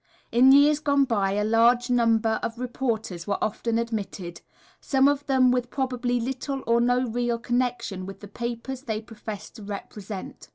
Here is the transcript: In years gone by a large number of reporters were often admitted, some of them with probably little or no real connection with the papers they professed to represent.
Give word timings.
In 0.31 0.51
years 0.51 0.79
gone 0.79 1.03
by 1.05 1.33
a 1.33 1.43
large 1.43 1.91
number 1.91 2.39
of 2.41 2.57
reporters 2.57 3.27
were 3.27 3.37
often 3.39 3.77
admitted, 3.77 4.41
some 4.79 5.07
of 5.07 5.23
them 5.27 5.51
with 5.51 5.69
probably 5.69 6.19
little 6.19 6.63
or 6.65 6.81
no 6.81 7.05
real 7.07 7.37
connection 7.37 8.07
with 8.07 8.19
the 8.19 8.27
papers 8.27 8.81
they 8.81 8.99
professed 8.99 9.57
to 9.57 9.61
represent. 9.61 10.49